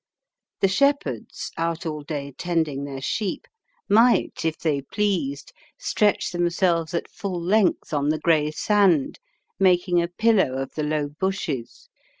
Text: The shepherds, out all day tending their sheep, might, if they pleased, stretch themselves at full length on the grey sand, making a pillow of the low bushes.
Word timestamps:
The 0.61 0.67
shepherds, 0.67 1.51
out 1.59 1.85
all 1.85 2.01
day 2.01 2.31
tending 2.35 2.85
their 2.85 3.01
sheep, 3.03 3.45
might, 3.87 4.43
if 4.43 4.57
they 4.57 4.81
pleased, 4.81 5.53
stretch 5.77 6.31
themselves 6.31 6.95
at 6.95 7.07
full 7.07 7.39
length 7.39 7.93
on 7.93 8.09
the 8.09 8.17
grey 8.17 8.49
sand, 8.49 9.19
making 9.59 10.01
a 10.01 10.07
pillow 10.07 10.57
of 10.59 10.73
the 10.73 10.81
low 10.81 11.07
bushes. 11.09 11.87